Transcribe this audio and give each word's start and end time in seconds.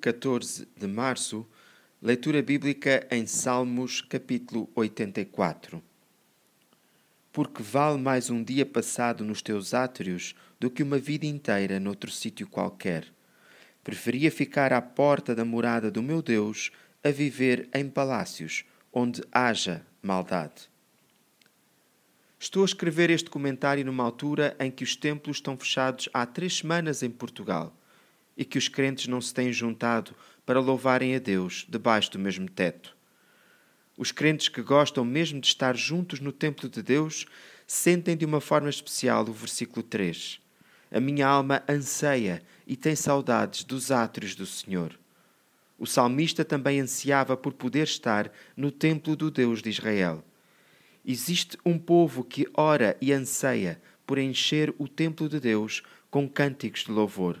14 0.00 0.66
de 0.74 0.86
março, 0.86 1.46
leitura 2.00 2.40
bíblica 2.40 3.06
em 3.10 3.26
Salmos, 3.26 4.00
capítulo 4.00 4.70
84. 4.74 5.82
Porque 7.30 7.62
vale 7.62 7.98
mais 7.98 8.30
um 8.30 8.42
dia 8.42 8.64
passado 8.64 9.22
nos 9.22 9.42
teus 9.42 9.74
átrios 9.74 10.34
do 10.58 10.70
que 10.70 10.82
uma 10.82 10.98
vida 10.98 11.26
inteira 11.26 11.78
noutro 11.78 12.10
sítio 12.10 12.46
qualquer. 12.46 13.06
Preferia 13.84 14.30
ficar 14.30 14.72
à 14.72 14.80
porta 14.80 15.34
da 15.34 15.44
morada 15.44 15.90
do 15.90 16.02
meu 16.02 16.22
Deus 16.22 16.70
a 17.04 17.10
viver 17.10 17.68
em 17.74 17.90
palácios 17.90 18.64
onde 18.90 19.22
haja 19.30 19.84
maldade. 20.02 20.70
Estou 22.40 22.62
a 22.62 22.66
escrever 22.66 23.10
este 23.10 23.28
comentário 23.28 23.84
numa 23.84 24.02
altura 24.02 24.56
em 24.58 24.70
que 24.70 24.82
os 24.82 24.96
templos 24.96 25.36
estão 25.36 25.58
fechados 25.58 26.08
há 26.14 26.24
três 26.24 26.56
semanas 26.56 27.02
em 27.02 27.10
Portugal 27.10 27.76
e 28.42 28.44
que 28.44 28.58
os 28.58 28.66
crentes 28.66 29.06
não 29.06 29.20
se 29.20 29.32
têm 29.32 29.52
juntado 29.52 30.16
para 30.44 30.58
louvarem 30.58 31.14
a 31.14 31.20
Deus 31.20 31.64
debaixo 31.68 32.10
do 32.10 32.18
mesmo 32.18 32.48
teto. 32.50 32.96
Os 33.96 34.10
crentes 34.10 34.48
que 34.48 34.60
gostam 34.60 35.04
mesmo 35.04 35.40
de 35.40 35.46
estar 35.46 35.76
juntos 35.76 36.18
no 36.18 36.32
templo 36.32 36.68
de 36.68 36.82
Deus 36.82 37.24
sentem 37.68 38.16
de 38.16 38.24
uma 38.24 38.40
forma 38.40 38.68
especial 38.68 39.22
o 39.28 39.32
versículo 39.32 39.80
3. 39.84 40.40
A 40.90 40.98
minha 40.98 41.24
alma 41.24 41.62
anseia 41.68 42.42
e 42.66 42.74
tem 42.74 42.96
saudades 42.96 43.62
dos 43.62 43.92
átrios 43.92 44.34
do 44.34 44.44
Senhor. 44.44 44.98
O 45.78 45.86
salmista 45.86 46.44
também 46.44 46.80
ansiava 46.80 47.36
por 47.36 47.52
poder 47.52 47.84
estar 47.84 48.28
no 48.56 48.72
templo 48.72 49.14
do 49.14 49.30
Deus 49.30 49.62
de 49.62 49.70
Israel. 49.70 50.24
Existe 51.06 51.56
um 51.64 51.78
povo 51.78 52.24
que 52.24 52.48
ora 52.54 52.96
e 53.00 53.12
anseia 53.12 53.80
por 54.04 54.18
encher 54.18 54.74
o 54.78 54.88
templo 54.88 55.28
de 55.28 55.38
Deus 55.38 55.80
com 56.10 56.28
cânticos 56.28 56.82
de 56.82 56.90
louvor 56.90 57.40